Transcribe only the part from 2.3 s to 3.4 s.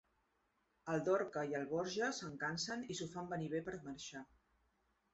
cansen i s'ho fan